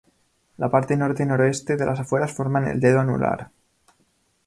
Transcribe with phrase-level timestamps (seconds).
[0.57, 3.51] La parte norte-noroeste de las afueras forman el dedo anular.